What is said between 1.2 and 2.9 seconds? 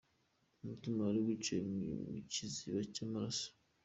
wicaye mu kiziba